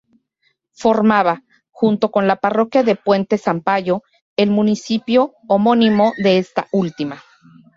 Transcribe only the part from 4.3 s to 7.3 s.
el municipio homónimo de esta última.